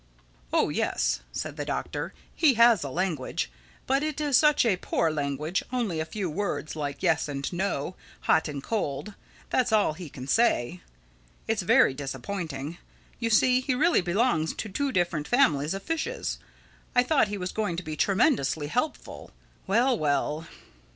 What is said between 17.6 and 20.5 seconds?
to be tremendously helpful—Well, well!"